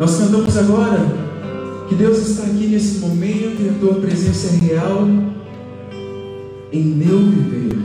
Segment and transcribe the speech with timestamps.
[0.00, 0.98] Nós cantamos agora
[1.86, 5.06] que Deus está aqui nesse momento e a tua presença é real
[6.72, 7.76] em meu viver.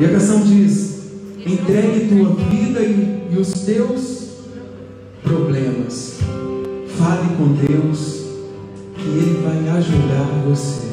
[0.00, 1.04] E a canção diz:
[1.46, 4.30] entregue tua vida e, e os teus
[5.22, 6.18] problemas.
[6.98, 8.24] Fale com Deus,
[8.96, 10.88] que Ele vai ajudar você.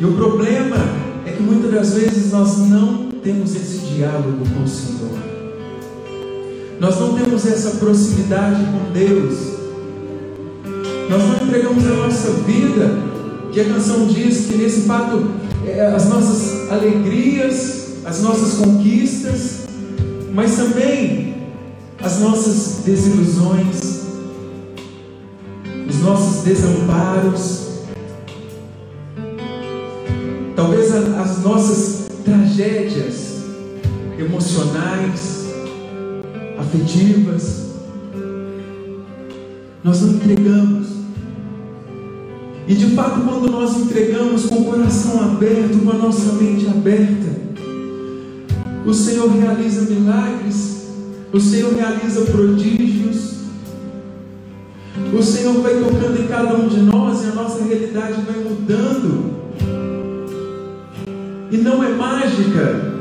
[0.00, 0.76] E o problema
[1.26, 5.21] é que muitas das vezes nós não temos esse diálogo com o Senhor.
[6.82, 9.38] Nós não temos essa proximidade com Deus.
[11.08, 12.98] Nós não entregamos a nossa vida,
[13.52, 15.30] que a canção diz que nesse fato
[15.64, 19.60] é, as nossas alegrias, as nossas conquistas,
[20.34, 21.52] mas também
[22.02, 24.02] as nossas desilusões,
[25.88, 27.68] os nossos desamparos,
[30.56, 33.36] talvez as nossas tragédias
[34.18, 35.41] emocionais,
[36.72, 37.66] afetivas,
[39.84, 40.86] nós não entregamos.
[42.66, 47.42] E de fato, quando nós entregamos com o coração aberto, com a nossa mente aberta,
[48.86, 50.86] o Senhor realiza milagres,
[51.32, 53.32] o Senhor realiza prodígios,
[55.12, 59.32] o Senhor vai tocando em cada um de nós e a nossa realidade vai mudando.
[61.50, 62.94] E não é mágica,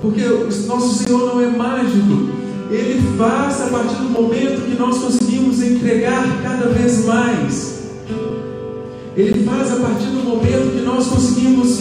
[0.00, 2.37] porque o nosso Senhor não é mágico.
[2.70, 7.78] Ele faz a partir do momento que nós conseguimos entregar cada vez mais.
[9.16, 11.80] Ele faz a partir do momento que nós conseguimos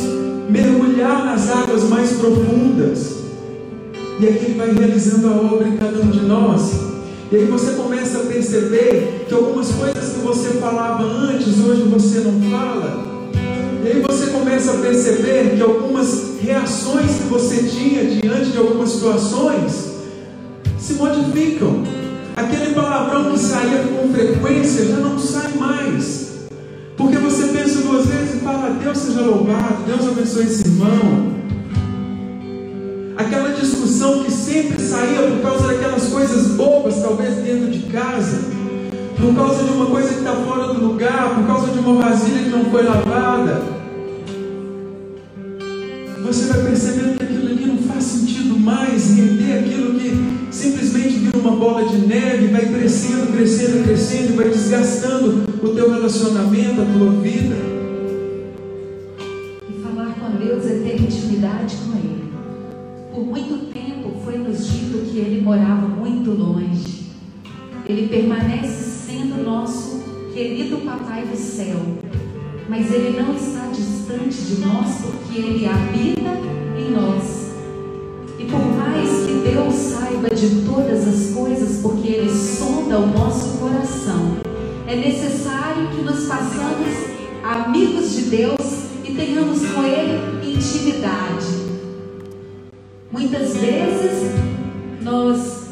[0.49, 3.17] mergulhar nas águas mais profundas.
[4.19, 6.71] E aí Ele vai realizando a obra em cada um de nós.
[7.29, 12.19] E aí você começa a perceber que algumas coisas que você falava antes, hoje você
[12.19, 13.05] não fala.
[13.83, 18.89] E aí você começa a perceber que algumas reações que você tinha diante de algumas
[18.89, 19.86] situações
[20.87, 21.83] se modificam.
[22.33, 26.47] Aquele palavrão que saía com frequência já não sai mais.
[26.95, 31.35] Porque você pensa duas vezes e fala, Deus seja louvado, Deus abençoe esse irmão.
[33.17, 38.39] Aquela discussão que sempre saía por causa daquelas coisas bobas, talvez dentro de casa,
[39.19, 42.43] por causa de uma coisa que está fora do lugar, por causa de uma vasilha
[42.43, 43.61] que não foi lavada.
[46.23, 49.86] Você vai percebendo que aquilo ali não faz sentido mais, render aquilo
[50.57, 56.81] simplesmente vira uma bola de neve, vai crescendo, crescendo, crescendo, vai desgastando o teu relacionamento,
[56.81, 57.56] a tua vida.
[59.69, 62.23] E falar com Deus é ter intimidade com Ele.
[63.13, 67.06] Por muito tempo foi nos dito que Ele morava muito longe.
[67.85, 70.01] Ele permanece sendo nosso
[70.34, 71.79] querido Papai do céu.
[72.67, 76.31] Mas Ele não está distante de nós porque Ele habita
[76.78, 77.47] em nós.
[78.40, 78.66] E por
[79.77, 84.38] saiba de todas as coisas, porque Ele sonda o nosso coração,
[84.88, 86.93] é necessário que nos façamos
[87.43, 88.57] amigos de Deus
[89.03, 91.67] e tenhamos com Ele intimidade.
[93.11, 94.31] Muitas vezes
[95.01, 95.67] nós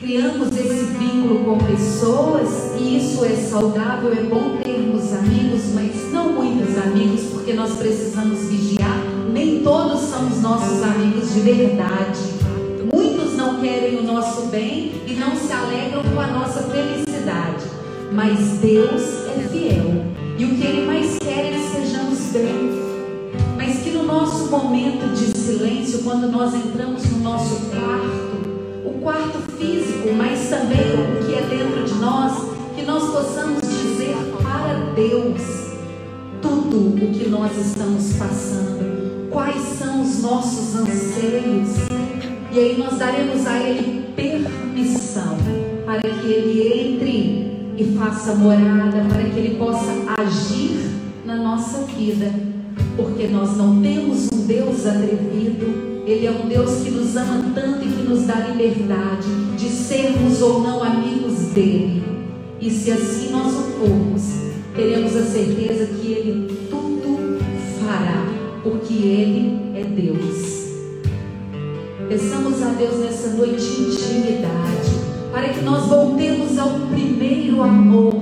[0.00, 6.32] criamos esse vínculo com pessoas e isso é saudável, é bom termos amigos, mas não
[6.32, 8.98] muitos amigos, porque nós precisamos vigiar.
[9.32, 12.31] Nem todos são os nossos amigos de verdade.
[13.62, 17.64] Querem o nosso bem e não se alegram com a nossa felicidade.
[18.10, 20.04] Mas Deus é fiel
[20.36, 22.72] e o que Ele mais quer é que sejamos bem.
[23.56, 29.38] Mas que no nosso momento de silêncio, quando nós entramos no nosso quarto, o quarto
[29.56, 32.32] físico, mas também o que é dentro de nós,
[32.74, 35.40] que nós possamos dizer para Deus
[36.42, 42.01] tudo o que nós estamos passando, quais são os nossos anseios,
[42.54, 45.38] e aí nós daremos a Ele permissão
[45.86, 49.90] para que Ele entre e faça morada, para que Ele possa
[50.20, 50.90] agir
[51.24, 52.30] na nossa vida,
[52.94, 57.84] porque nós não temos um Deus atrevido, ele é um Deus que nos ama tanto
[57.84, 62.02] e que nos dá liberdade de sermos ou não amigos dele.
[62.60, 64.22] E se assim nós o formos,
[64.74, 67.38] teremos a certeza que ele tudo
[67.80, 68.26] fará,
[68.62, 70.51] porque ele é Deus.
[72.12, 74.90] Peçamos a Deus nessa noite intimidade,
[75.32, 78.12] para que nós voltemos ao primeiro amor.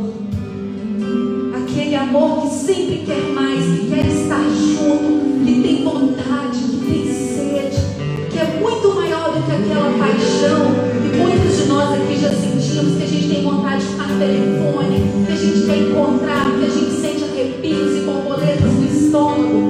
[1.60, 7.04] Aquele amor que sempre quer mais, que quer estar junto, que tem vontade, que tem
[7.04, 10.70] sede, que é muito maior do que aquela paixão
[11.02, 13.84] que muitos de nós aqui já sentimos, que a gente tem vontade
[14.20, 19.69] telefone, que a gente quer encontrar, que a gente sente arrepios e borboletas no estômago.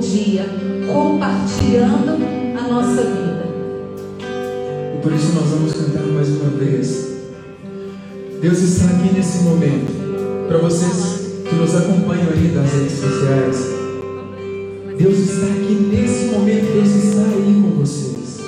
[0.00, 0.46] Dia,
[0.90, 2.16] compartilhando
[2.58, 3.46] a nossa vida.
[4.96, 7.08] E por isso nós vamos cantar mais uma vez.
[8.40, 10.48] Deus está aqui nesse momento.
[10.48, 13.80] Para vocês que nos acompanham aí das redes sociais.
[14.98, 18.40] Deus está aqui nesse momento, Deus está aí com vocês.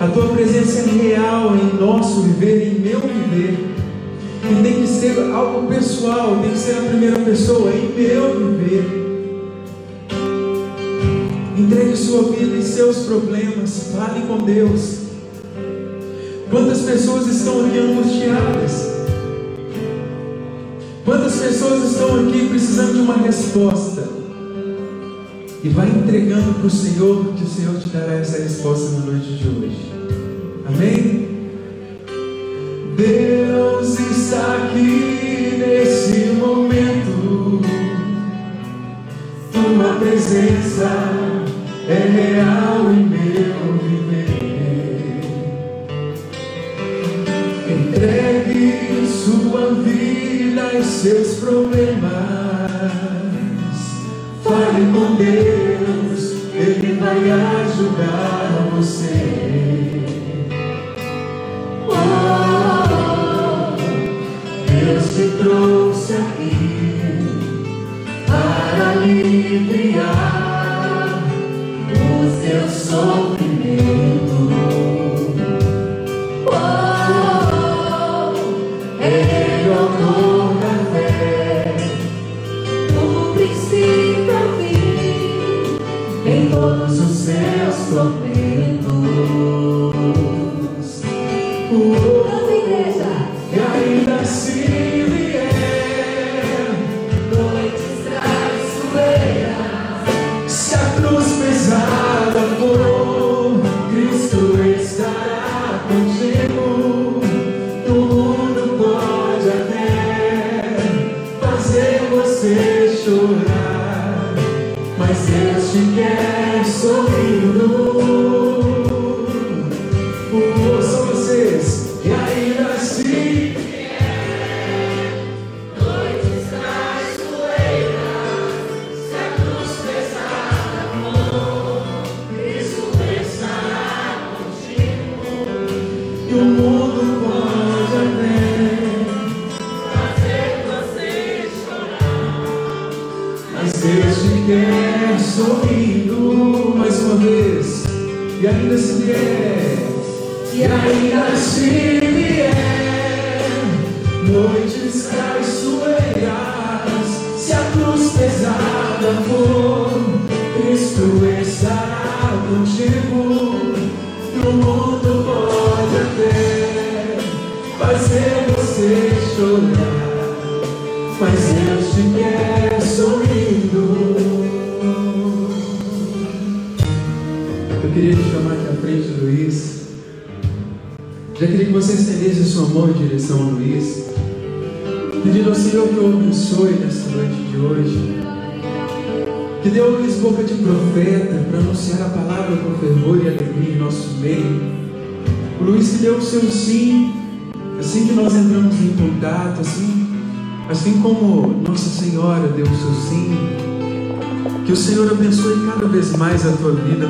[0.00, 3.72] A tua presença é real em nosso viver, em meu viver.
[4.50, 9.01] E tem que ser algo pessoal, tem que ser a primeira pessoa, em meu viver.
[11.72, 14.98] Entregue sua vida e seus problemas, fale com Deus.
[16.50, 18.92] Quantas pessoas estão aqui angustiadas?
[21.02, 24.06] Quantas pessoas estão aqui precisando de uma resposta?
[25.64, 29.32] E vai entregando para o Senhor, que o Senhor te dará essa resposta na noite
[29.32, 29.92] de hoje.
[30.66, 31.28] Amém?
[32.98, 37.62] Deus está aqui nesse momento.
[39.50, 41.51] Tua presença
[41.88, 45.20] é real em meu viver.
[47.68, 52.12] Entregue sua vida e seus problemas.
[54.44, 59.22] Fale com Deus, Ele vai ajudar você.
[61.88, 62.92] Oh,
[64.66, 66.52] Deus te trouxe aqui
[68.26, 70.31] para aliviar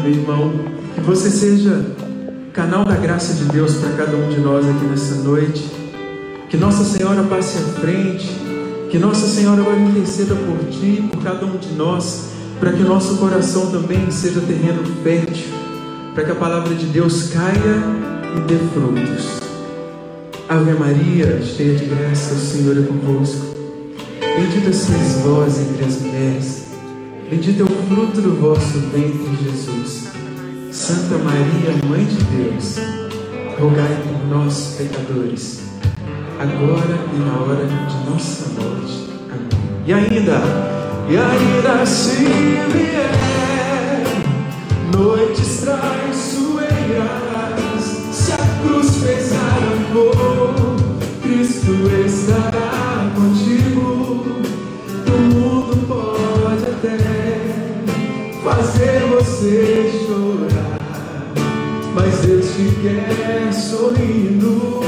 [0.03, 0.53] meu irmão.
[0.95, 1.85] Que você seja
[2.53, 5.65] canal da graça de Deus para cada um de nós aqui nessa noite.
[6.49, 8.29] Que Nossa Senhora passe à frente.
[8.91, 12.87] Que Nossa Senhora vai interceda por ti, por cada um de nós, para que o
[12.87, 15.47] nosso coração também seja terreno fértil,
[16.15, 17.83] para que a palavra de Deus caia
[18.37, 19.41] e dê frutos.
[20.49, 23.55] Ave Maria, cheia de graça, o Senhor é convosco.
[24.21, 26.65] Bendita sois vós entre as mulheres,
[27.33, 30.11] bendito é o fruto do vosso ventre, Jesus.
[30.71, 32.77] Santa Maria, Mãe de Deus,
[33.59, 35.63] rogai por nós, pecadores,
[36.39, 39.09] agora e na hora de nossa morte.
[39.31, 39.49] Amém.
[39.87, 40.43] E ainda,
[41.09, 42.17] e ainda se
[42.71, 44.05] vier
[44.95, 47.03] noites traiçoeiras,
[48.13, 50.77] se a cruz pesada for,
[51.23, 51.73] Cristo
[52.05, 53.62] estará contigo.
[59.33, 60.79] Você chorar,
[61.95, 64.83] mas Deus te quer sorrindo.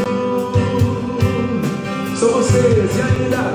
[2.14, 3.53] São vocês, e ainda,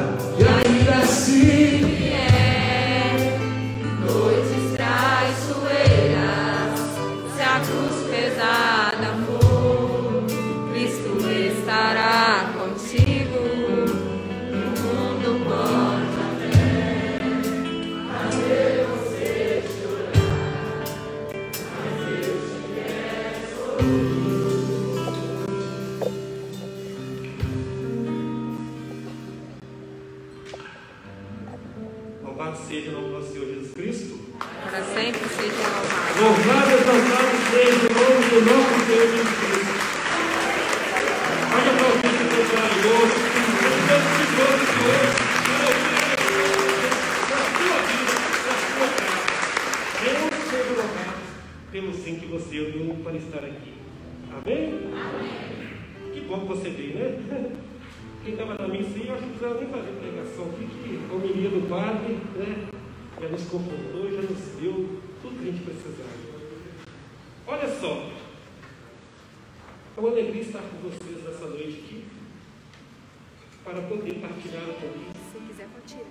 [73.70, 76.08] para poder partilhar um pouquinho Se quiser, pode tirar.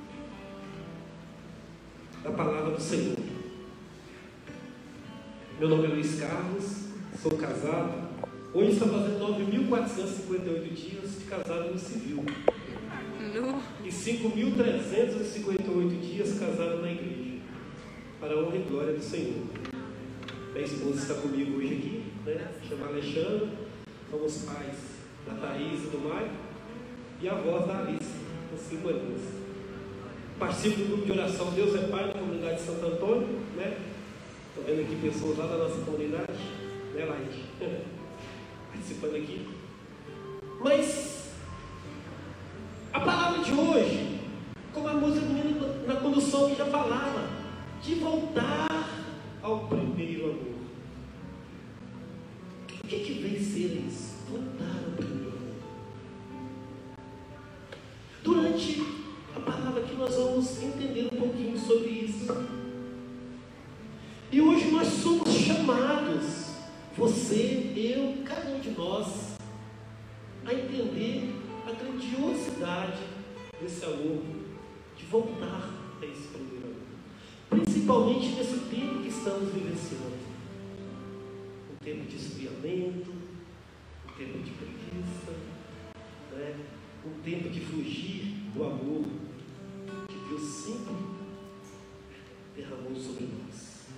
[2.23, 3.17] da palavra do Senhor.
[5.59, 6.85] Meu nome é Luiz Carlos,
[7.21, 8.07] sou casado.
[8.55, 12.25] Hoje está fazendo 9.458 dias de casado no civil
[13.35, 13.61] Nu.
[13.85, 17.41] e 5.358 dias casado na igreja,
[18.21, 19.43] para a honra e glória do Senhor.
[20.53, 22.53] Minha esposa está comigo hoje aqui, né?
[22.69, 23.49] chama Alexandre,
[24.11, 24.77] somos pais
[25.27, 26.31] da Thaís e do Mário,
[27.21, 28.13] e avós da Alice,
[28.57, 29.21] cinco anos.
[30.39, 33.77] Participo do grupo de oração Deus é Pai da comunidade de Santo Antônio, né?
[34.49, 36.39] Estou vendo aqui pessoas lá da nossa comunidade,
[36.95, 37.45] né, Laide?
[38.73, 39.49] Participando aqui.
[40.61, 41.33] Mas
[42.93, 44.21] a palavra de hoje,
[44.73, 45.27] como a música
[45.87, 47.29] na condução que já falava,
[47.83, 48.69] de voltar
[49.43, 50.59] ao primeiro amor.
[52.85, 54.08] O que, que vem ser isso?
[58.59, 58.83] Durante
[59.37, 62.27] a palavra aqui nós vamos entender um pouquinho sobre isso.
[64.33, 66.57] E hoje nós somos chamados,
[66.97, 69.37] você, eu, cada um de nós,
[70.45, 71.37] a entender
[71.69, 72.99] a grandiosidade
[73.63, 74.25] desse amor,
[74.97, 75.71] de voltar
[76.03, 77.61] a esse primeiro amor.
[77.63, 80.19] Principalmente nesse tempo que estamos vivenciando.
[81.73, 83.13] Um tempo de esfriamento,
[84.05, 85.33] um tempo de preguiça,
[86.33, 86.78] né?
[87.23, 89.05] Tempo de fugir do amor
[90.09, 90.95] que Deus sempre
[92.57, 93.89] derramou sobre nós.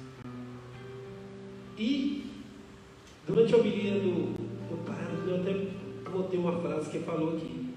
[1.78, 2.30] E
[3.26, 4.34] durante a homilia do,
[4.68, 7.74] do padre, eu até botei uma frase que ele falou aqui.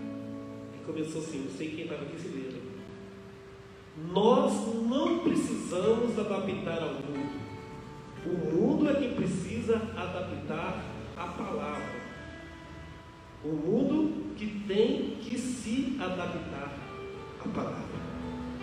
[0.00, 2.66] E começou assim, não sei quem estava aqui se lembra.
[4.12, 4.52] Nós
[4.88, 7.46] não precisamos adaptar ao mundo.
[8.26, 10.84] O mundo é quem precisa adaptar
[11.16, 12.06] a palavra.
[13.44, 13.85] O mundo
[14.66, 16.76] tem que se adaptar
[17.40, 17.78] à palavra.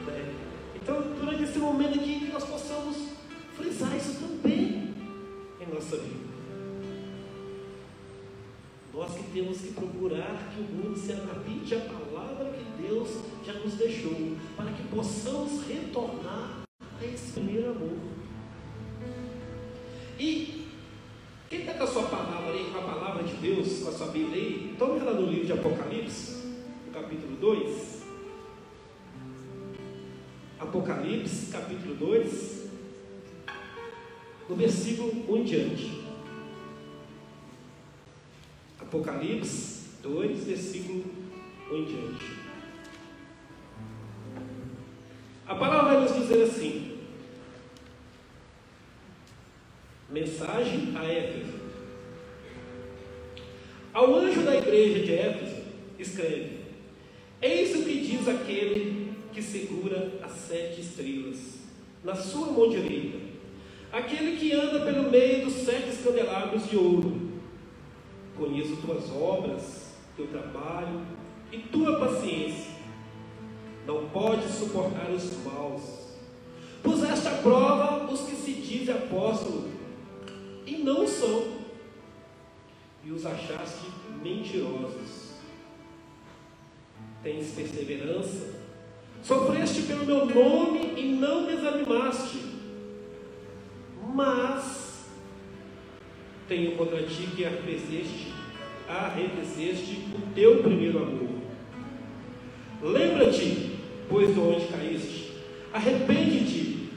[0.08, 0.34] né?
[0.76, 3.14] Então, durante esse momento aqui, que nós possamos
[3.56, 4.94] frisar isso também
[5.62, 6.34] em nossa vida.
[8.94, 13.10] Nós que temos que procurar que o mundo se adapte à palavra que Deus
[13.46, 16.63] já nos deixou, para que possamos retornar
[24.14, 26.44] Bíblia aí, tome ela no livro de Apocalipse,
[26.86, 28.04] no capítulo 2.
[30.60, 32.70] Apocalipse, capítulo 2,
[34.48, 36.04] no versículo 1 em diante.
[38.80, 41.06] Apocalipse 2, versículo
[41.72, 42.26] 1 em diante.
[45.48, 47.00] A palavra vai nos dizer assim:
[50.08, 51.43] Mensagem a Éfeso.
[53.94, 55.56] Ao anjo da igreja de Éfeso,
[56.00, 56.62] escreve:
[57.40, 61.60] Eis o que diz aquele que segura as sete estrelas
[62.04, 63.18] na sua mão direita,
[63.92, 67.34] aquele que anda pelo meio dos sete candelabros de ouro.
[68.36, 71.02] Conheço tuas obras, teu trabalho
[71.52, 72.74] e tua paciência.
[73.86, 76.04] Não podes suportar os maus.
[76.82, 79.72] Puseste à prova os que se dizem apóstolos
[80.66, 81.63] e não são,
[83.06, 83.88] e os achaste
[84.22, 85.34] mentirosos.
[87.22, 88.54] Tens perseverança,
[89.22, 92.40] sofreste pelo meu nome e não desanimaste.
[94.14, 95.08] Mas
[96.48, 98.34] tenho contra ti que arrefeceste,
[98.88, 101.30] arrefeceste o teu primeiro amor.
[102.82, 103.80] Lembra-te,
[104.10, 105.32] pois de onde caíste,
[105.72, 106.90] arrepende-te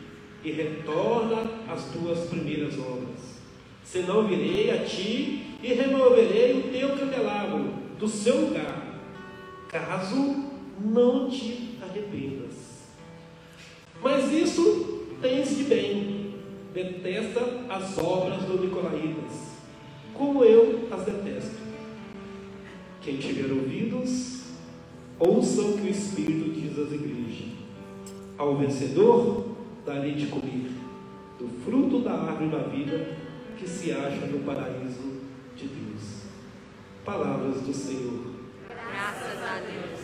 [0.45, 3.41] e retorna às tuas primeiras obras.
[3.85, 9.01] Senão virei a ti e removerei o teu candelabro do seu lugar,
[9.69, 10.45] caso
[10.81, 12.87] não te arrependas.
[14.03, 16.35] Mas isso tens de bem,
[16.75, 19.57] detesta as obras do Nicolaitas,
[20.13, 21.57] como eu as detesto.
[23.03, 24.43] Quem tiver ouvidos,
[25.19, 27.47] ouça o que o Espírito diz às igrejas.
[28.37, 30.71] Ao vencedor, darei de comer
[31.39, 33.17] do fruto da árvore da vida
[33.59, 35.25] que se acha no paraíso
[35.57, 36.03] de Deus.
[37.05, 38.35] Palavras do Senhor.
[38.69, 40.01] Graças a Deus.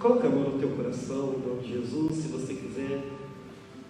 [0.00, 3.04] Coloque a mão no teu coração, em nome de Jesus, se você quiser.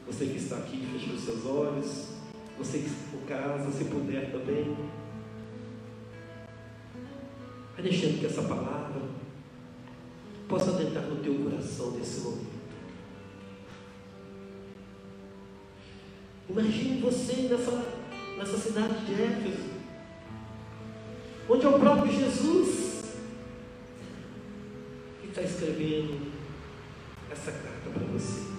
[0.07, 2.09] Você que está aqui, feche os seus olhos.
[2.59, 4.77] Você que está em casa, se puder também.
[7.75, 9.01] Vai deixando que essa palavra
[10.47, 12.53] possa adentrar no teu coração nesse momento.
[16.51, 17.95] Imagine você nessa,
[18.37, 19.72] nessa cidade de Éfeso,
[21.53, 23.03] onde é o próprio Jesus
[25.21, 26.33] que está escrevendo
[27.31, 28.51] essa carta para você.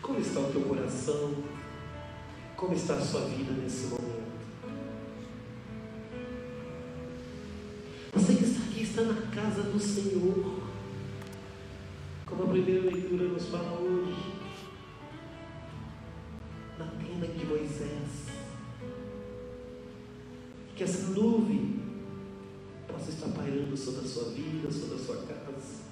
[0.00, 1.34] Como está o teu coração?
[2.56, 4.06] Como está a sua vida nesse momento?
[8.14, 10.62] Você que está aqui está na casa do Senhor.
[12.26, 14.34] Como a primeira leitura nos fala hoje.
[16.78, 18.35] Na tenda de Moisés.
[20.76, 21.80] Que essa nuvem
[22.86, 25.84] possa estar pairando sobre a sua vida, sobre a sua casa,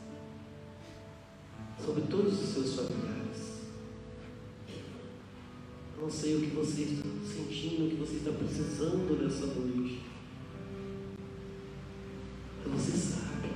[1.83, 3.15] sobre todos os seus familiares.
[5.99, 10.03] Não sei o que você está sentindo, o que você está precisando nessa noite.
[12.67, 13.49] Mas você sabe.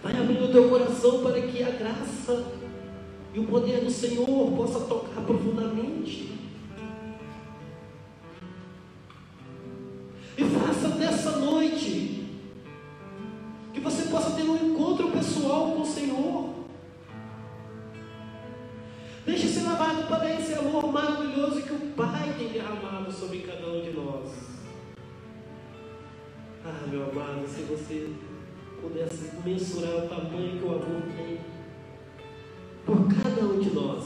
[0.00, 2.52] Vai abrir o teu coração para que a graça
[3.34, 4.26] e o poder do Senhor
[4.56, 6.36] possa tocar profundamente.
[15.46, 16.54] Pessoal com o Senhor.
[19.24, 23.80] Deixe ser lavado para esse amor maravilhoso que o Pai tem derramado sobre cada um
[23.80, 24.30] de nós.
[26.64, 28.12] Ah, meu amado, se você
[28.80, 31.38] pudesse mensurar o tamanho que o amor tem
[32.84, 34.04] por cada um de nós,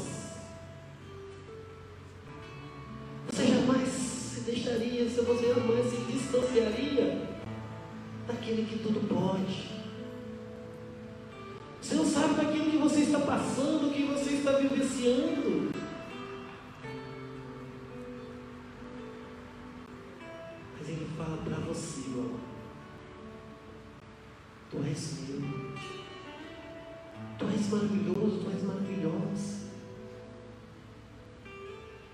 [3.31, 7.31] você jamais se deixaria, se você jamais se distanciaria
[8.27, 8.80] daquele que
[12.21, 15.71] sabe daquilo que você está passando, que você está vivenciando.
[20.79, 22.41] Mas Ele fala para você, amor.
[24.71, 25.73] Tu és meu.
[27.39, 29.71] Tu és maravilhoso, tu és maravilhosa.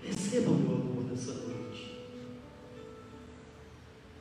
[0.01, 1.97] Receba o meu amor nessa noite.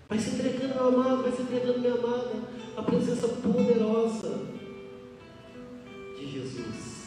[0.08, 2.32] Vai se entregando, meu amado, vai se entregando, minha amada,
[2.76, 4.65] a presença poderosa de
[6.36, 7.06] Jesus.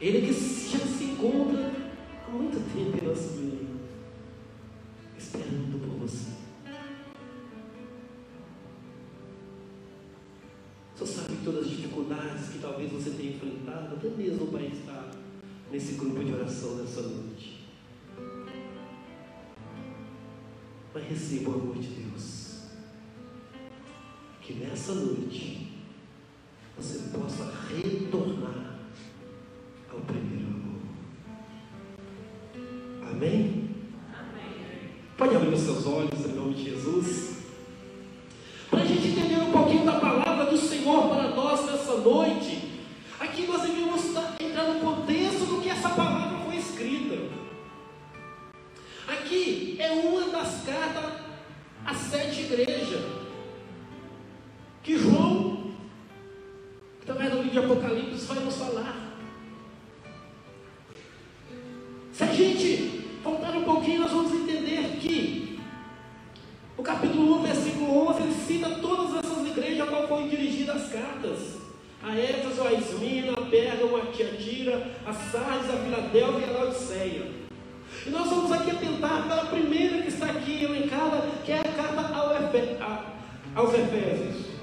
[0.00, 1.72] Ele que já se encontra
[2.26, 3.80] há muito tempo em nosso meio,
[5.18, 6.36] esperando por você.
[10.94, 15.10] Só sabe todas as dificuldades que talvez você tenha enfrentado, até mesmo para estar
[15.72, 17.66] nesse grupo de oração nessa noite.
[20.94, 22.68] Mas receba o amor de Deus.
[24.40, 25.75] Que nessa noite
[26.76, 28.80] você possa retornar
[29.90, 30.80] ao primeiro amor.
[33.10, 33.70] Amém?
[35.16, 37.36] Pode abrir os seus olhos em nome de Jesus.
[38.68, 42.82] Para a gente entender um pouquinho da palavra do Senhor para nós nessa noite,
[43.18, 44.02] aqui nós devemos
[44.38, 47.16] entrar no contexto do que essa palavra foi escrita.
[49.08, 51.12] Aqui é uma das cartas
[51.86, 53.25] às sete igrejas
[57.56, 58.94] de Apocalipse, vai nos falar.
[62.12, 65.58] Se a gente voltar um pouquinho, nós vamos entender que
[66.76, 70.92] o capítulo 1, versículo 11, ele cita todas essas igrejas a qual foram dirigidas as
[70.92, 71.56] cartas.
[72.02, 77.30] A Éfeso, a Esmina, a Pérgamo, a Tiatira, a Sardes, a Filadélfia e a Laodiceia.
[78.06, 81.64] E nós vamos aqui atentar para a primeira que está aqui elencada, que é a
[81.64, 83.02] carta ao Efe, a,
[83.54, 84.55] aos Efésios.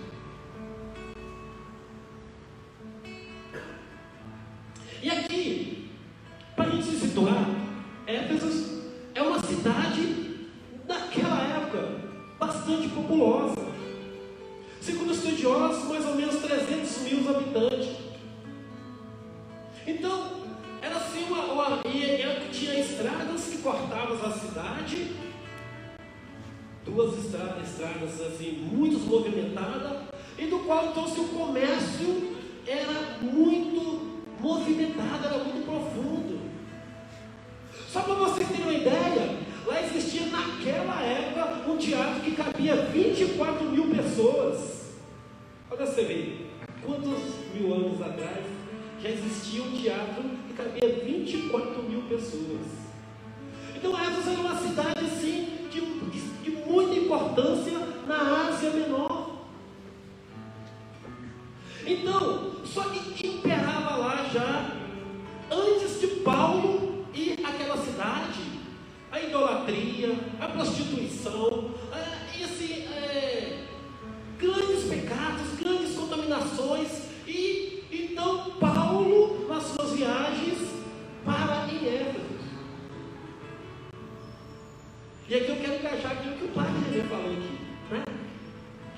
[85.30, 86.66] E aqui eu quero encaixar aquilo que o Pai
[87.10, 87.58] falou aqui,
[87.90, 88.04] né?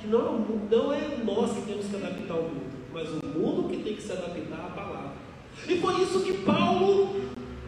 [0.01, 3.83] Que não, não é nós que temos que adaptar ao mundo, mas o mundo que
[3.83, 5.11] tem que se adaptar à palavra.
[5.67, 7.21] E foi isso que Paulo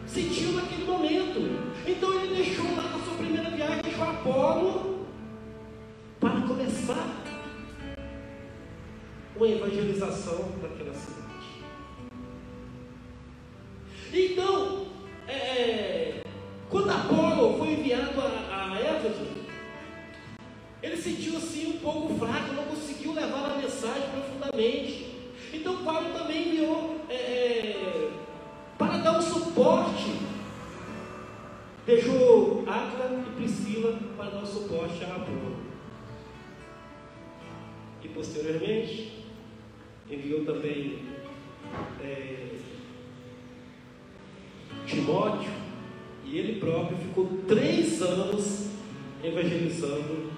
[0.06, 1.68] sentiu naquele momento.
[1.86, 5.06] Então ele deixou lá na sua primeira viagem, deixou Apolo
[6.18, 7.24] para começar
[9.36, 11.27] uma evangelização daquela cidade.
[38.18, 39.12] Posteriormente
[40.10, 40.98] enviou também
[42.02, 42.56] é,
[44.84, 45.52] Timóteo,
[46.24, 48.70] e ele próprio ficou três anos
[49.22, 50.32] evangelizando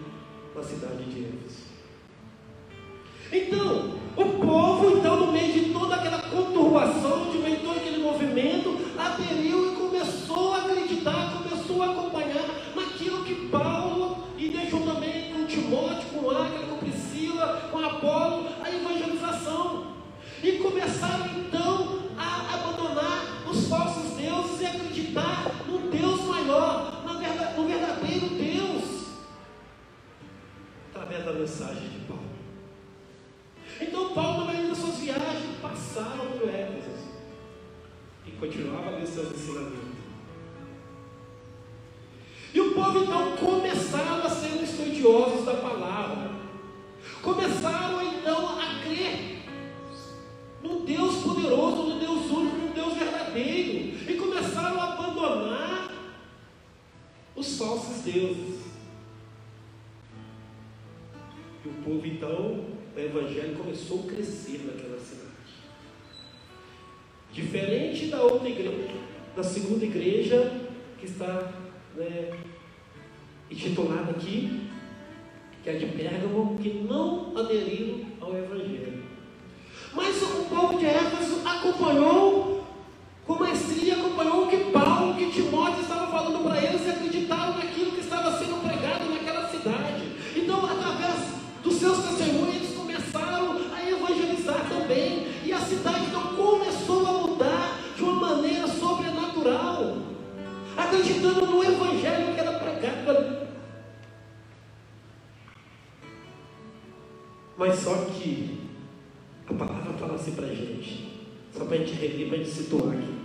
[0.55, 1.71] na cidade de Éfeso.
[3.33, 4.70] Então, o povo,
[57.41, 58.61] os falsos deuses.
[61.65, 65.31] E o povo então o evangelho começou a crescer naquela cidade.
[67.33, 68.95] Diferente da outra igreja,
[69.35, 71.51] da segunda igreja que está
[71.97, 72.39] né,
[73.51, 74.69] intitulada aqui,
[75.63, 79.03] que é de Pérgamo, que não aderiram ao evangelho.
[79.95, 82.50] Mas o povo de Éfeso acompanhou
[101.11, 103.49] acreditando no evangelho que era pregado.
[107.59, 108.59] Mas só que
[109.47, 111.11] a palavra fala assim para a gente,
[111.53, 113.21] só para a gente rever, para a gente situar aqui.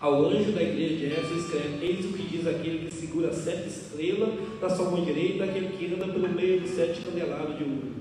[0.00, 3.68] Ao anjo da igreja de Éfeso escreve: Eis o que diz aquele que segura sete
[3.68, 7.94] estrelas na sua mão direita, aquele que anda pelo meio dos sete candelabros de ouro.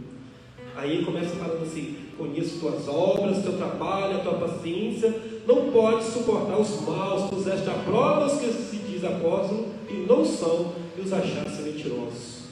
[0.76, 5.16] Aí começa falando assim: Conheço tuas obras, teu trabalho, a tua paciência,
[5.48, 10.26] não pode suportar os maus, puseste a prova os que se diz apóstolo e não
[10.26, 12.44] são, e os achaste mentirosos.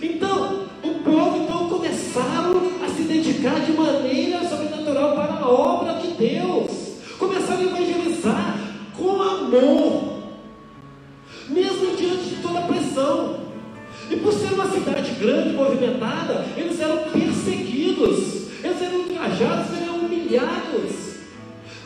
[0.00, 6.08] Então, o povo então começaram a se dedicar de maneira sobrenatural para a obra de
[6.12, 8.58] Deus, começaram a evangelizar
[8.96, 10.18] com amor,
[11.48, 13.48] mesmo diante de toda a pressão.
[14.10, 19.96] E por ser uma cidade grande, movimentada, eles eram perseguidos, eles eram engajados, eles eram
[19.98, 21.17] humilhados.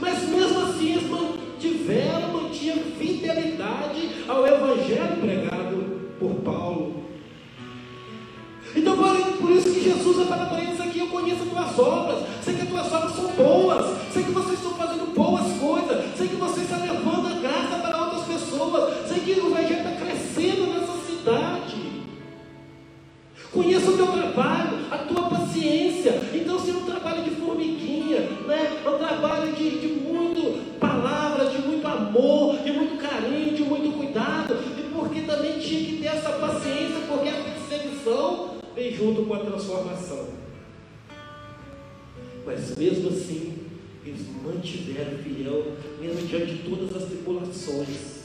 [0.02, 7.04] Mas mesmo assim eles mantiveram, mantinham fidelidade ao evangelho pregado por Paulo.
[8.74, 8.96] Então
[9.40, 12.62] por isso que Jesus é para eles aqui, eu conheço as tuas obras, sei que
[12.62, 15.51] as tuas obras são boas, sei que vocês estão fazendo boas
[44.72, 48.22] mantiveram fiel, mesmo diante de todas as tribulações.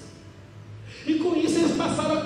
[1.05, 2.21] E com isso eles passaram a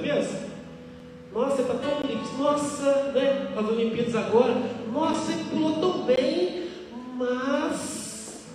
[0.00, 0.50] mesmo?
[1.32, 2.38] Nossa, está tão bonito.
[2.38, 3.52] Nossa, né?
[3.56, 4.54] As Olimpíadas agora.
[4.92, 6.68] Nossa, ele pulou tão bem.
[7.16, 8.46] Mas.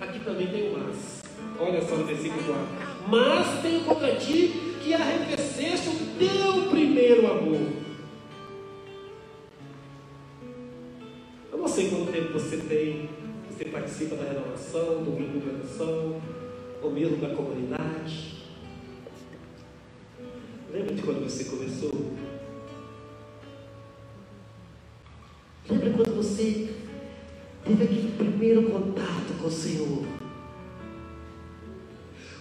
[0.00, 1.22] Aqui também tem um mas.
[1.58, 2.66] Olha só no versículo 4.
[3.08, 7.60] Mas tenho contra ti que arrefeceste o teu primeiro amor.
[11.52, 13.08] Eu não sei quanto tempo você tem,
[13.48, 16.20] você participa da renovação, do grupo de oração,
[16.82, 18.41] ou mesmo da comunidade.
[20.72, 21.90] Lembra de quando você começou?
[25.68, 26.74] Lembra quando você
[27.62, 30.02] teve aquele primeiro contato com o Senhor?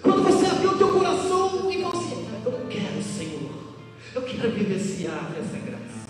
[0.01, 3.51] Quando você abriu o teu coração e falou assim: Eu quero, Senhor,
[4.15, 6.07] eu quero vivenciar essa graça.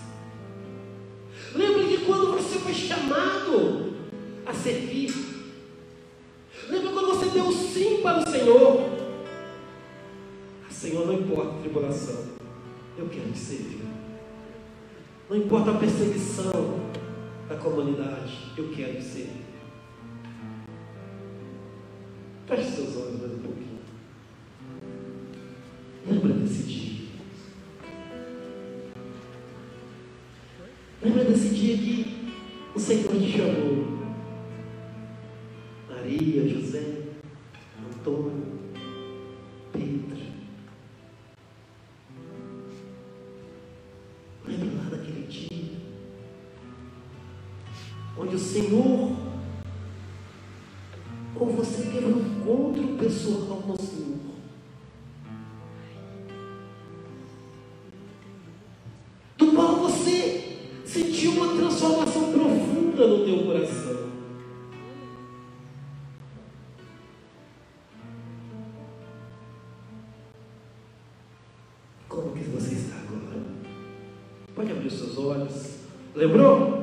[1.56, 3.96] Lembra de quando você foi chamado
[4.46, 5.12] a servir?
[6.68, 8.91] Lembra quando você deu sim para o Senhor?
[10.82, 12.24] Senhor, não importa a tribulação,
[12.98, 13.82] eu quero te servir.
[15.30, 16.90] Não importa a perseguição
[17.48, 19.44] da comunidade, eu quero te servir.
[22.48, 23.78] Feche seus olhos mais um pouquinho.
[26.04, 27.08] Lembra desse dia.
[31.00, 32.34] Lembra desse dia que
[32.74, 34.02] o Senhor te chamou.
[35.88, 37.02] Maria, José,
[37.88, 38.31] Antônio,
[53.12, 54.18] encontro pessoal com o Senhor.
[59.36, 64.12] Do qual você sentiu uma transformação profunda no teu coração.
[72.08, 73.42] Como que você está agora?
[74.54, 75.76] Pode abrir os seus olhos.
[76.14, 76.81] Lembrou?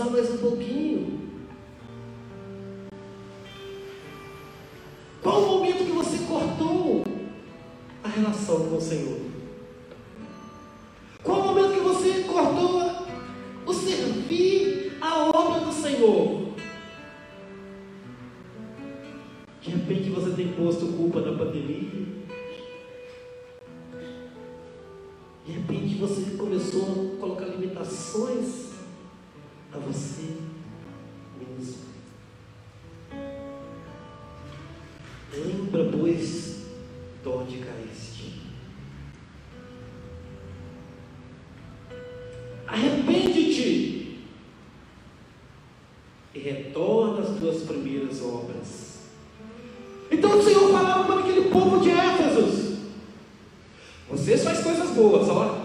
[0.00, 1.20] Avançar mais um pouquinho.
[5.22, 7.04] Qual o momento que você cortou
[8.02, 9.09] a relação com o Senhor?
[51.60, 52.78] povo de Éfeso.
[54.10, 55.59] Vocês fazem coisas boas, olha.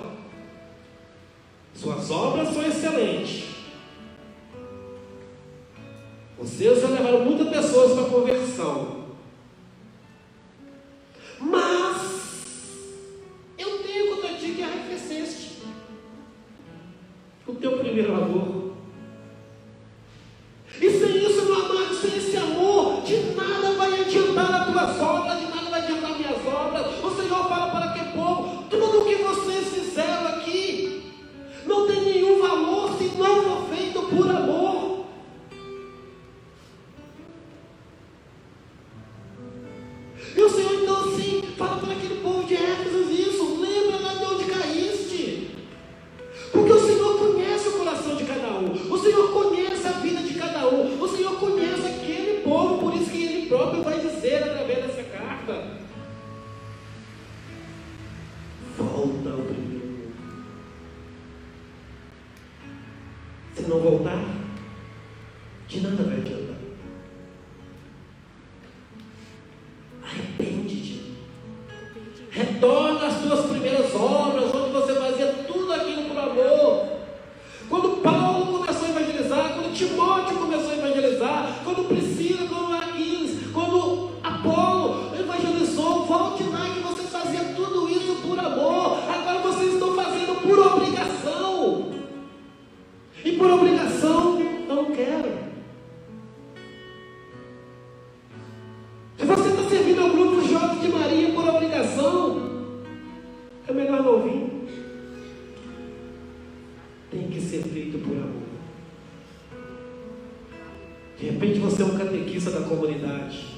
[112.65, 113.56] comunidade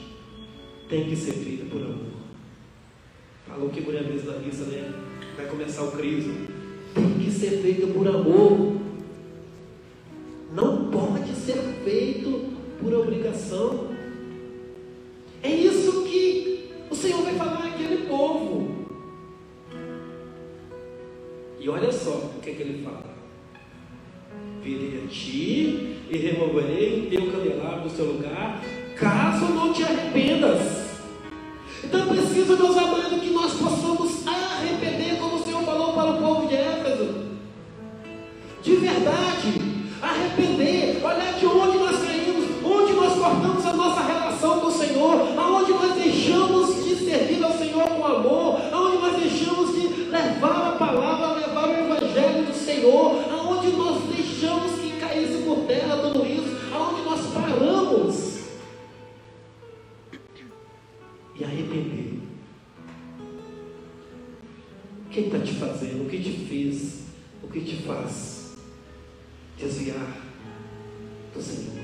[0.90, 2.18] tem que ser feita por amor.
[3.48, 4.94] Falou que mulher mesa da missa, né?
[5.36, 6.48] Vai começar o crise.
[6.94, 8.78] Tem que ser feita por amor.
[10.54, 13.90] Não pode ser feito por obrigação.
[15.44, 18.88] É isso que o Senhor vai falar àquele povo.
[21.60, 23.16] E olha só o que, é que ele fala.
[24.64, 28.62] Virei a ti e removerei teu candelabro do seu lugar
[29.00, 30.88] caso não te arrependas.
[31.84, 36.18] Então precisa Deus meus amados, que nós possamos arrepender, como o Senhor falou para o
[36.18, 37.28] povo de Éfeso.
[38.62, 39.62] De verdade,
[40.02, 41.87] arrepender, olhar de onde nós
[67.60, 68.56] que te faz
[69.58, 70.22] desviar
[71.34, 71.77] do Senhor.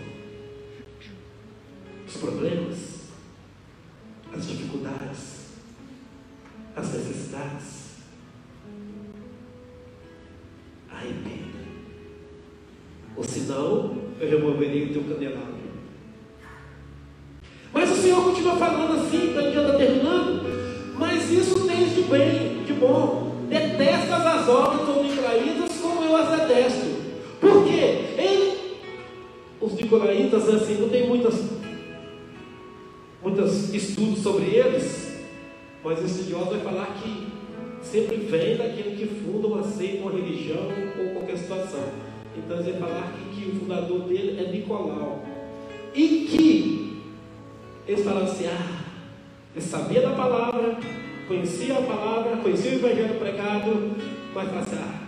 [45.96, 47.04] E que
[47.88, 48.82] eles falaram assim: ah,
[49.56, 50.78] eu sabia da palavra,
[51.28, 53.96] conhecia a palavra, conhecia o evangelho pregado,
[54.34, 54.62] mas passar.
[54.62, 55.04] assim: ah,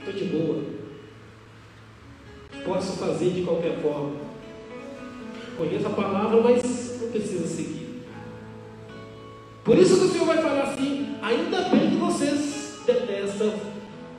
[0.00, 0.62] estou de boa,
[2.64, 4.32] posso fazer de qualquer forma.
[5.56, 8.02] Conheço a palavra, mas não precisa seguir.
[9.62, 13.54] Por isso que o Senhor vai falar assim: ainda bem que vocês detestam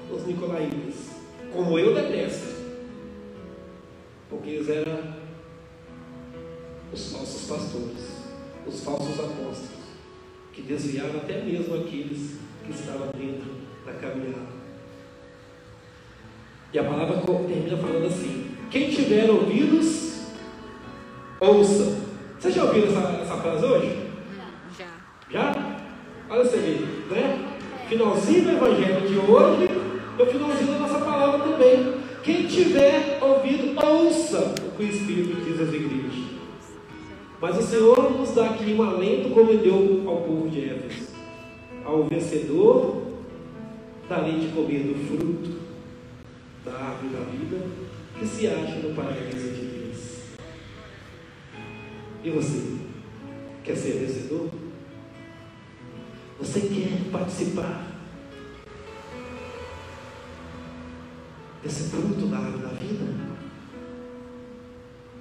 [0.09, 1.09] os nicolaítas,
[1.51, 2.42] como eu detesto
[4.43, 4.99] português eram
[6.91, 8.21] os falsos pastores,
[8.67, 9.69] os falsos apóstolos,
[10.51, 13.49] que desviaram até mesmo aqueles que estavam dentro
[13.85, 14.53] da caminhada.
[16.73, 20.27] E a palavra termina falando assim: quem tiver ouvidos,
[21.39, 22.03] ouça.
[22.37, 24.09] Você já ouviu essa, essa frase hoje?
[24.77, 24.87] Já.
[25.31, 25.77] Já?
[26.29, 27.57] Olha você vê, né?
[27.87, 29.69] Finalzinho do Evangelho de hoje,
[30.19, 31.92] e o finalzinho da nossa palavra também.
[32.23, 36.13] Quem tiver ouvido, ouça o que o Espírito diz às igrejas.
[37.41, 41.11] Mas o Senhor nos dá aqui um alento como deu ao povo de Éfeso.
[41.83, 43.03] Ao vencedor,
[44.07, 45.59] darei de comer do fruto
[46.63, 47.67] da árvore da vida
[48.17, 50.21] que se acha no paraíso de Deus.
[52.23, 52.77] E você?
[53.65, 54.49] Quer ser vencedor?
[56.39, 57.92] Você quer participar
[61.63, 63.05] desse fruto da árvore da vida?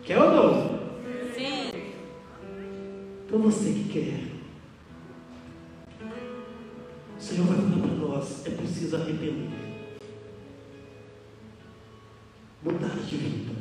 [0.02, 0.78] Quer ou não?
[1.32, 1.70] Sim.
[3.24, 4.32] Então você que quer.
[7.16, 9.48] O Senhor vai falar para nós, é preciso arrepender.
[12.64, 13.52] Mudar de vida.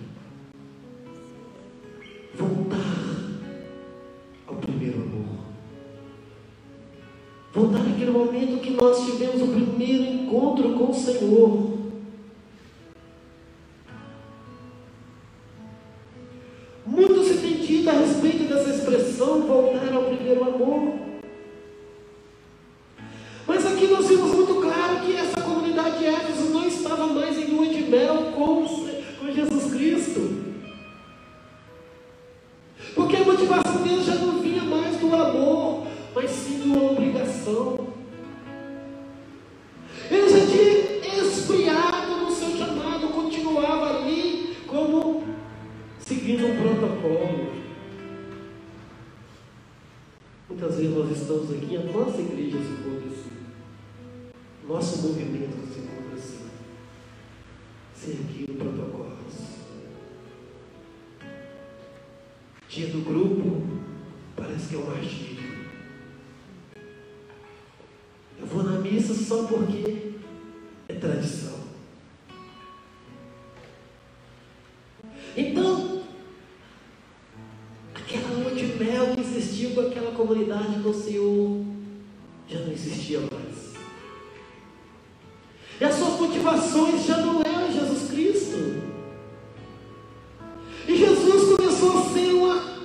[2.33, 3.37] Voltar
[4.47, 5.41] ao primeiro amor.
[7.53, 11.70] Voltar àquele momento que nós tivemos o primeiro encontro com o Senhor.
[79.41, 81.65] Existiu com aquela comunidade com o Senhor
[82.47, 83.73] já não existia mais.
[85.79, 88.91] E as suas motivações já não eram Jesus Cristo.
[90.87, 92.81] E Jesus começou a ser uma,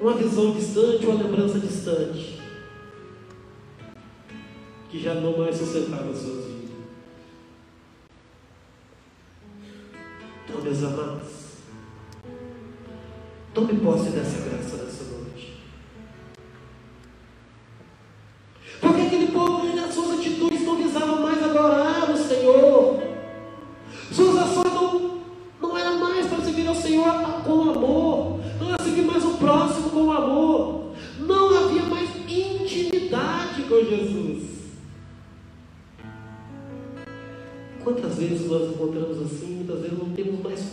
[0.00, 2.40] uma visão distante, uma lembrança distante,
[4.90, 6.39] que já não mais sustentava as suas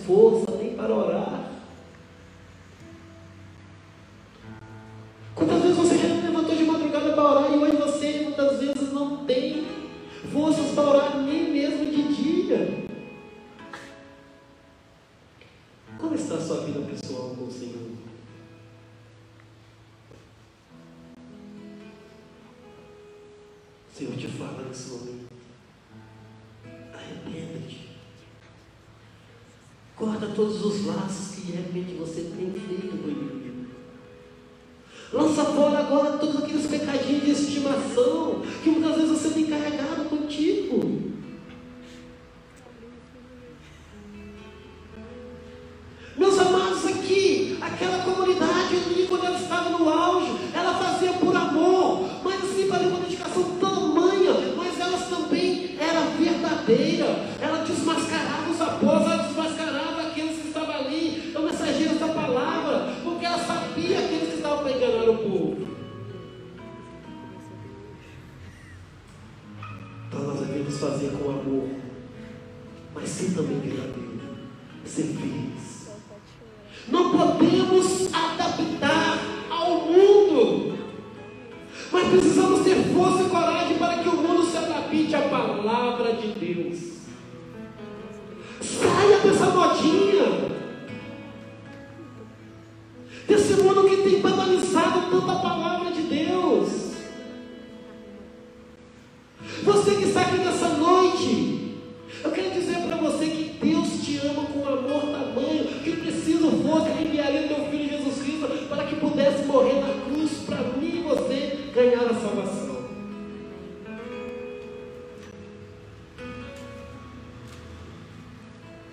[0.08, 1.52] força nem para orar.
[5.36, 9.26] Quantas vezes você já levantou de madrugada para orar e hoje você muitas vezes não
[9.26, 9.68] tem
[10.32, 12.88] forças para orar nem mesmo de dia?
[16.00, 17.76] Como está a sua vida pessoal com o Senhor?
[23.92, 25.27] O Senhor te fala nesse momento.
[30.08, 33.28] Corta todos os laços que de repente você tem feito com.
[35.18, 39.87] Lança fora agora todos aqueles pecadinhos de estimação que muitas vezes você tem carregado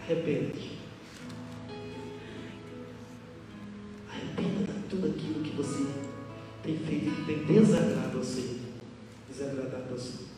[0.07, 0.73] Arrepende.
[4.11, 5.87] Arrependa de tudo aquilo que você
[6.63, 8.61] tem feito que tem desagradado ao Senhor.
[9.27, 10.29] Desagradado ao Senhor.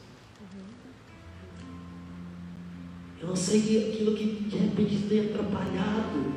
[3.21, 6.33] Eu não sei aquilo que de repente tem atrapalhado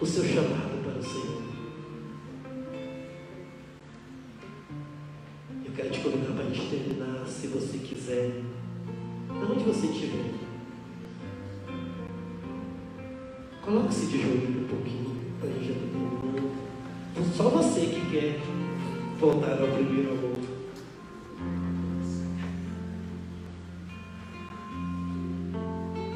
[0.00, 1.51] o seu chamado para o Senhor.
[13.72, 16.52] Coloque-se de joelho um pouquinho, para a gente terminando.
[17.34, 18.38] Só você que quer
[19.18, 20.36] voltar ao primeiro amor.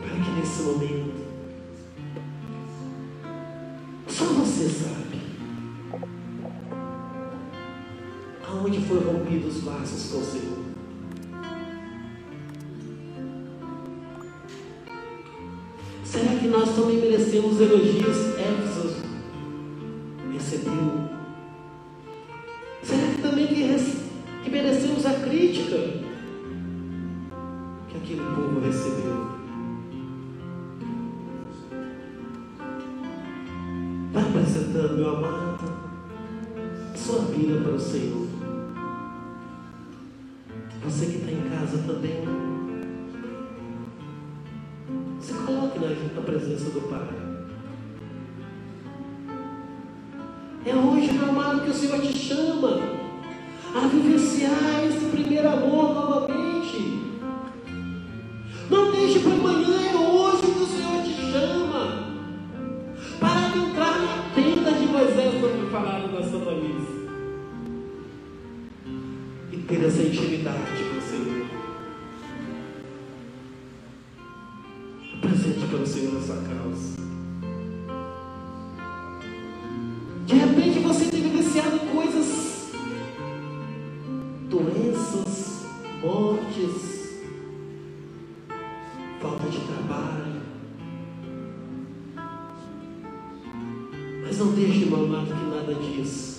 [0.02, 1.14] Para que nesse momento,
[4.06, 5.18] só você sabe
[8.46, 10.18] aonde foram rompidos os laços com
[16.56, 18.35] nós também merecemos elogios?
[75.86, 76.96] Senhor na sua causa.
[80.26, 82.72] De repente você tem vivenciado coisas,
[84.50, 85.64] doenças,
[86.02, 87.20] mortes,
[89.20, 90.42] falta de trabalho.
[94.22, 96.35] Mas não deixe, meu amado, que nada disso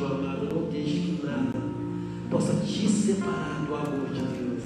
[0.00, 1.60] Meu amado, não deixe que nada
[2.30, 4.64] possa te separar do amor de Deus.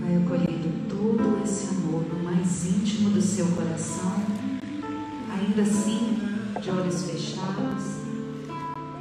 [0.00, 4.24] Vai acolhendo todo esse amor no mais íntimo do seu coração,
[5.30, 6.18] ainda assim,
[6.60, 7.84] de olhos fechados.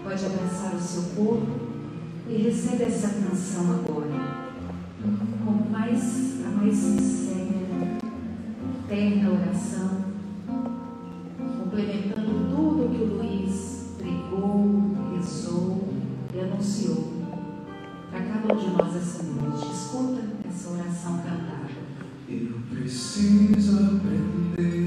[0.03, 1.61] Pode abraçar o seu corpo
[2.30, 4.53] e recebe essa canção agora,
[5.43, 7.97] com mais, a mais sincera,
[8.88, 10.05] terna oração,
[12.98, 15.89] que Luiz pregou, rezou
[16.34, 17.14] e anunciou
[18.10, 19.70] para cada um de nós essa noite.
[19.72, 21.70] Escuta essa oração cantada.
[22.30, 24.85] Eu preciso aprender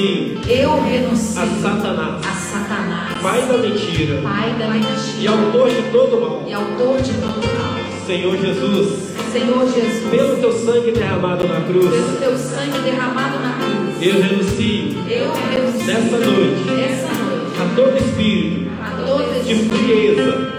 [0.00, 4.20] renuncio Eu renuncio a Satanás, a Satanás, pai da mentira.
[4.22, 6.44] Pai da e mentira autor de todo mal.
[6.46, 7.80] e autor de todo mal.
[8.06, 13.52] Senhor Jesus, Senhor Jesus, pelo teu sangue derramado na cruz, pelo teu sangue derramado na
[13.52, 19.54] cruz, eu renuncio eu renuncio nessa noite essa noite a todo espírito a toda de
[19.54, 20.50] frieza,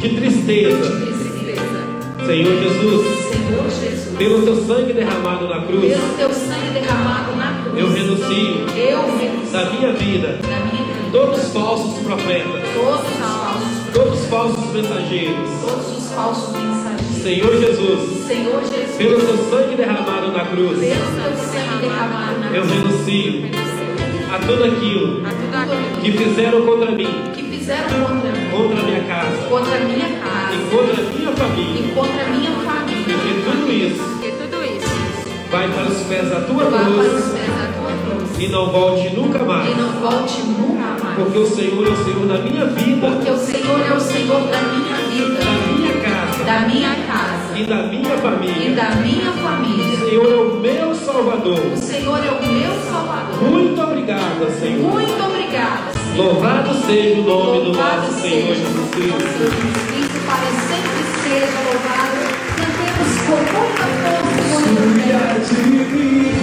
[0.00, 0.90] de tristeza.
[0.90, 7.29] tristeza, Senhor Jesus, Senhor Jesus, pelo teu sangue derramado na cruz, pelo teu sangue derramado
[8.30, 13.16] na cruz, eu eu minha vida da minha vida todos os falsos profetas, todos os
[13.18, 15.50] falsos, todos os falsos mensageiros.
[15.60, 17.22] todos os falsos mensageiros.
[17.22, 22.56] Senhor Jesus, Senhor Jesus, pelo teu sangue derramado na cruz, pelo teu sangue derramado na
[22.56, 23.50] eu cruz, renuncio
[24.32, 28.80] a tudo aquilo a tudo aquilo que fizeram contra mim, que fizeram contra mim, contra
[28.80, 31.80] a minha casa contra minha casa e contra a minha família.
[31.80, 33.04] e contra minha família.
[33.04, 34.90] Porque tudo isso que tudo isso
[35.50, 37.69] vai para os pés da tua cruz
[38.40, 39.76] e não volte nunca e mais.
[39.76, 41.16] não volte nunca mais.
[41.16, 44.40] Porque o Senhor é o Senhor da minha vida, Porque o Senhor é o Senhor
[44.48, 48.74] da minha vida, da minha casa da minha casa e da minha e família.
[48.74, 49.98] da minha O família.
[50.08, 51.60] Senhor é o meu Salvador.
[51.72, 53.42] O Senhor é o meu Salvador.
[53.50, 54.90] Muito obrigado, Senhor.
[54.90, 55.92] Muito obrigada.
[55.92, 56.24] Senhor.
[56.26, 59.18] Louvado seja o nome do Louvado nosso Senhor seja Jesus o Cristo.
[59.18, 62.18] Senhor Jesus Cristo, para sempre seja louvado.
[62.56, 66.39] Cantemos com muita força, com muita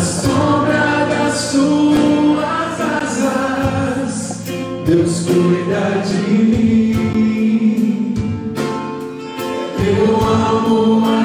[0.00, 4.42] sombra das suas asas,
[4.86, 8.14] Deus cuida de mim.
[9.78, 11.19] Eu amo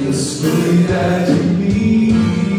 [0.00, 2.49] Deus cuida de mim.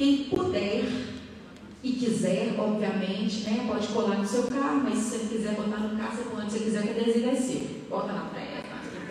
[0.00, 0.82] Quem puder
[1.82, 5.94] e quiser, obviamente, né, pode colar no seu carro, mas se você quiser botar no
[5.94, 7.60] carro, você pode, se você quiser que adesivo é seu.
[7.90, 8.64] Bota na praia,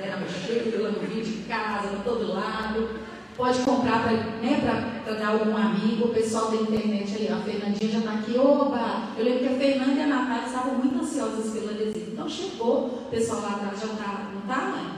[0.10, 2.90] na mochila, no vídeo de casa, para todo lado.
[3.38, 8.00] Pode comprar para né, dar algum amigo, o pessoal da internet aí, a Fernandinha já
[8.00, 9.10] está aqui, oba!
[9.16, 12.14] Eu lembro que a Fernanda e a Natália estavam muito ansiosas pelo adesivo.
[12.14, 14.92] Então chegou, o pessoal lá atrás já está, não está, mãe?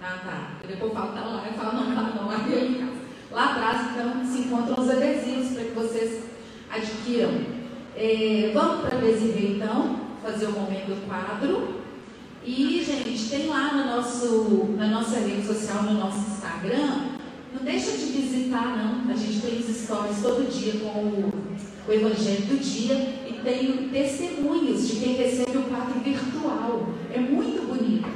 [0.00, 0.50] Ah, tá.
[0.62, 2.93] Eu depois falo, tá lá, eu falo, não, tá não, em casa.
[3.34, 6.22] Lá atrás, então, se encontram os adesivos para que vocês
[6.70, 7.32] adquiram.
[7.96, 11.80] É, vamos para adesivo então, fazer o momento do quadro.
[12.44, 17.06] E, gente, tem lá no nosso, na nossa rede social, no nosso Instagram,
[17.52, 19.12] não deixa de visitar, não.
[19.12, 21.32] A gente tem os stories todo dia com o,
[21.88, 22.94] o Evangelho do Dia
[23.28, 26.88] e tem testemunhos de quem recebe o quadro virtual.
[27.12, 28.06] É muito bonito.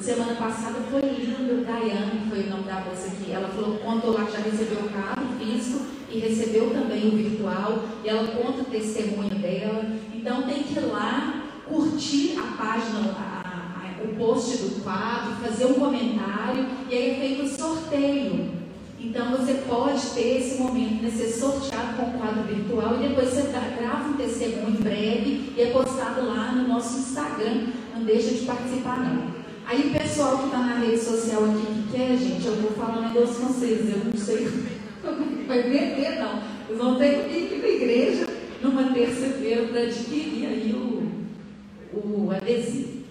[0.00, 1.64] Semana passada foi lindo.
[1.64, 3.32] Daiane, foi o nome da moça aqui.
[3.32, 7.84] Ela falou, contou lá que já recebeu o quadro físico e recebeu também o virtual.
[8.04, 9.84] E ela conta o testemunho dela.
[10.14, 15.66] Então tem que ir lá curtir a página, a, a, o post do quadro, fazer
[15.66, 18.56] um comentário e aí é feito o sorteio.
[19.00, 23.30] Então você pode ter esse momento de ser sorteado com o quadro virtual e depois
[23.30, 23.42] você
[23.78, 27.68] grava um testemunho breve e é postado lá no nosso Instagram.
[27.94, 29.45] Não deixa de participar não.
[29.68, 32.98] Aí o pessoal que está na rede social aqui que quer, gente, eu vou falar
[32.98, 34.48] um negócio com vocês, eu não sei
[35.02, 36.40] como vai vender não.
[36.68, 38.26] Vocês vão ter que ir aqui na igreja
[38.62, 43.02] numa terça-feira para adquirir aí o, o adesivo.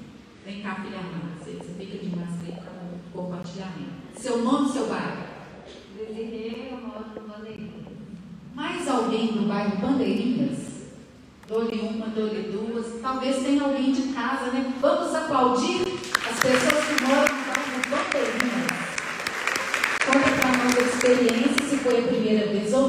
[0.46, 1.00] Vem cá, filha
[1.38, 3.92] você, você fica de máscara para compartilhamento.
[4.16, 5.26] Seu nome, seu bairro?
[5.98, 7.86] Desirê, eu moro no Bandeirinhas.
[8.54, 10.58] Mais alguém do bairro Bandeirinhas?
[11.50, 13.02] Dou-lhe uma, dou-lhe duas.
[13.02, 14.74] Talvez tenha alguém de casa, né?
[14.80, 18.86] Vamos aplaudir as pessoas que moram no bairro Bandeirinhas.
[20.06, 22.85] Conta para nós a experiência, se foi a primeira vez ou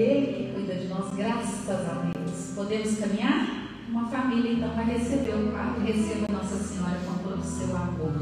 [0.00, 2.52] Ele que cuida de nós, graças a Deus.
[2.54, 3.68] Podemos caminhar?
[3.90, 5.80] Uma família então vai receber o quarto.
[5.80, 8.12] receba Nossa Senhora com todo o seu amor.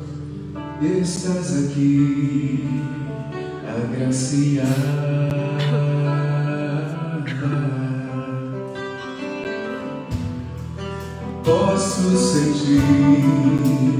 [0.83, 2.65] Estás aqui,
[3.65, 4.69] agraciada.
[11.45, 13.98] Posso sentir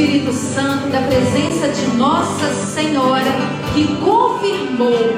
[0.00, 3.32] Espírito Santo, da presença de Nossa Senhora,
[3.74, 5.14] que confirmou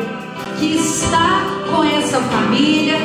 [0.58, 2.96] que está com essa família,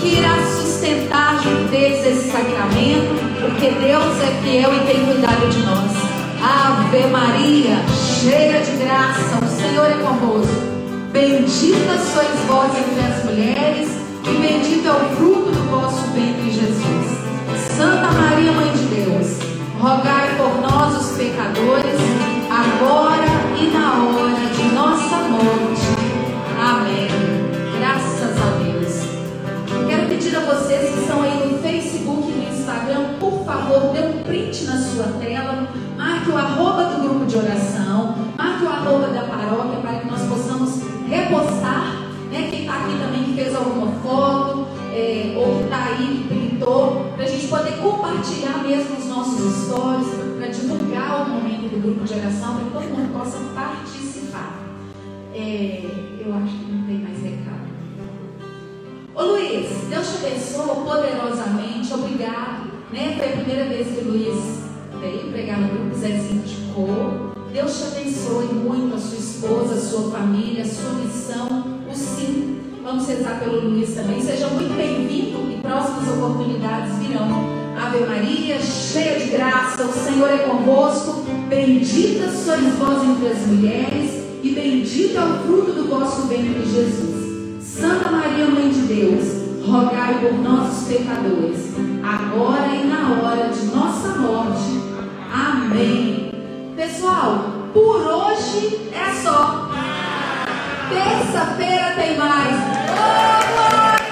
[0.00, 5.58] que irá sustentar junto deles esse sacramento, porque Deus é fiel e tem cuidado de
[5.58, 5.92] nós.
[6.40, 7.84] Ave Maria,
[8.22, 10.54] cheia de graça, o Senhor é convosco.
[11.12, 13.90] Bendita sois vós entre as mulheres,
[14.24, 17.76] e bendito é o fruto do vosso ventre, Jesus.
[17.76, 19.36] Santa Maria, Mãe de Deus,
[19.78, 20.25] rogai
[33.76, 38.64] favor, dê um print na sua tela, marque o arroba do grupo de oração, marque
[38.64, 42.02] o arroba da paróquia para que nós possamos repostar.
[42.30, 42.48] Né?
[42.50, 47.12] Quem está aqui também que fez alguma foto, é, ou que está aí, que printou,
[47.14, 50.08] para a gente poder compartilhar mesmo os nossos stories,
[50.38, 54.58] para divulgar o momento do grupo de oração, para que todo mundo possa participar.
[55.34, 55.84] É,
[56.24, 57.66] eu acho que não tem mais recado.
[59.14, 62.65] Ô Luiz, Deus te abençoe poderosamente, obrigado.
[62.92, 63.14] Né?
[63.18, 64.60] Foi a primeira vez que o Luiz
[65.00, 66.42] veio pregar no grupo Zezinho
[66.74, 67.34] Cor.
[67.52, 72.60] Deus te abençoe muito, a sua esposa, a sua família, a sua missão, o sim.
[72.84, 74.20] Vamos rezar pelo Luiz também.
[74.22, 77.56] Seja muito bem-vindo e próximas oportunidades virão.
[77.76, 81.24] Ave Maria, cheia de graça, o Senhor é convosco.
[81.48, 84.10] Bendita sois vós entre as mulheres,
[84.42, 87.62] e bendito é o fruto do vosso ventre, Jesus.
[87.62, 93.64] Santa Maria, Mãe de Deus, rogai por nós, os pecadores, agora e na hora de
[93.66, 94.80] nossa morte.
[95.32, 96.30] Amém.
[96.76, 99.68] Pessoal, por hoje é só.
[100.88, 102.54] Terça-feira tem mais.
[102.92, 103.06] Ô,
[103.52, 104.06] glória!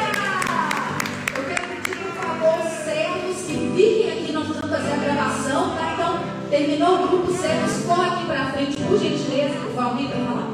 [1.36, 5.92] Eu quero pedir, por favor, servos que fiquem aqui, nós vamos fazer a gravação, tá?
[5.94, 6.18] Então,
[6.50, 10.48] terminou o grupo, servos, corre aqui pra frente, por gentileza, o Valmir vai falar.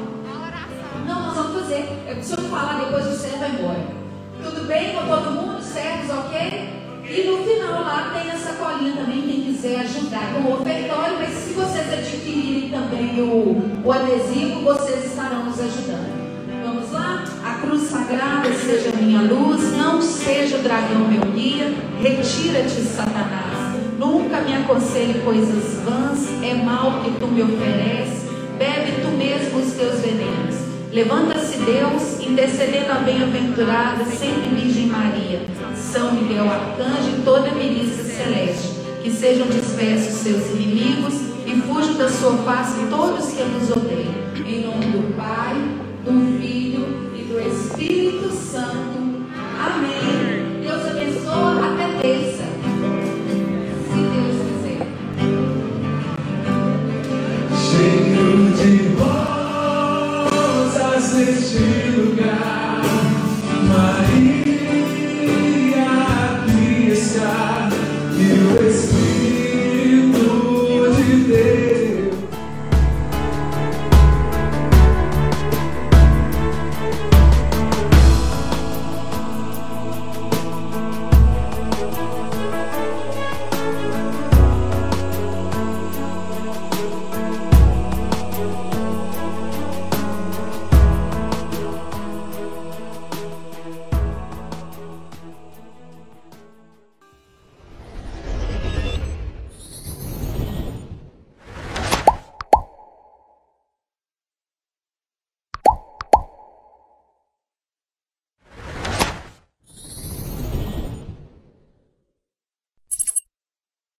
[1.07, 1.89] Não, nós vamos fazer.
[2.07, 4.00] Eu preciso falar depois o servo vai embora.
[4.43, 5.61] Tudo bem com todo mundo?
[5.61, 6.81] Servos, ok?
[7.07, 11.29] E no final lá tem a sacolinha também, quem quiser ajudar com o ofertório, mas
[11.29, 16.21] se vocês adquirirem também o, o adesivo, vocês estarão nos ajudando.
[16.63, 17.23] Vamos lá?
[17.43, 23.77] A cruz sagrada seja minha luz, não seja o dragão meu guia, retira-te, Satanás.
[23.99, 28.23] Nunca me aconselhe coisas vãs, é mal que tu me ofereces,
[28.57, 30.55] bebe tu mesmo os teus venenos.
[30.91, 35.41] Levanta-se Deus, intercedendo a bem-aventurada, sempre Virgem Maria,
[35.75, 38.69] São Miguel Arcanjo e toda a milícia celeste,
[39.03, 41.13] que sejam dispersos seus inimigos
[41.45, 44.21] e fujam da sua face todos que nos odeiam.
[44.45, 45.55] Em nome do Pai,
[46.05, 49.27] do Filho e do Espírito Santo.
[49.59, 50.20] Amém.